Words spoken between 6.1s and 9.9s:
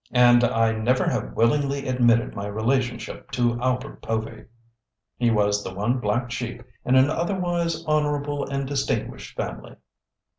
sheep in an otherwise honorable and distinguished family."